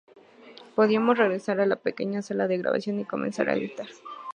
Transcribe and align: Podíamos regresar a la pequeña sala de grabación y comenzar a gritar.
Podíamos 0.73 1.19
regresar 1.19 1.61
a 1.61 1.67
la 1.67 1.75
pequeña 1.75 2.23
sala 2.23 2.47
de 2.47 2.57
grabación 2.57 2.99
y 2.99 3.05
comenzar 3.05 3.51
a 3.51 3.55
gritar. 3.55 3.85